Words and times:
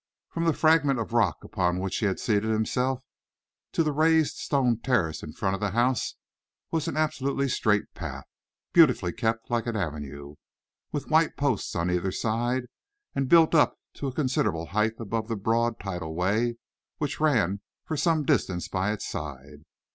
From 0.31 0.45
the 0.45 0.53
fragment 0.53 0.97
of 0.97 1.13
rock 1.13 1.43
upon 1.43 1.77
which 1.79 1.97
he 1.99 2.07
had 2.07 2.19
seated 2.19 2.45
himself, 2.49 3.03
to 3.71 3.83
the 3.83 3.91
raised 3.91 4.35
stone 4.37 4.79
terrace 4.79 5.21
in 5.21 5.31
front 5.31 5.53
of 5.53 5.59
the 5.59 5.69
house, 5.77 6.15
was 6.71 6.87
an 6.87 6.97
absolutely 6.97 7.47
straight 7.47 7.93
path, 7.93 8.25
beautifully 8.73 9.13
kept 9.13 9.51
like 9.51 9.67
an 9.67 9.75
avenue, 9.75 10.37
with 10.91 11.11
white 11.11 11.37
posts 11.37 11.75
on 11.75 11.91
either 11.91 12.11
side, 12.11 12.63
and 13.13 13.29
built 13.29 13.53
up 13.53 13.75
to 13.93 14.07
a 14.07 14.11
considerable 14.11 14.65
height 14.65 14.93
above 14.97 15.27
the 15.27 15.35
broad 15.35 15.79
tidal 15.79 16.15
way 16.15 16.57
which 16.97 17.19
ran 17.19 17.61
for 17.85 17.95
some 17.95 18.25
distance 18.25 18.67
by 18.67 18.91
its 18.91 19.07
side. 19.07 19.65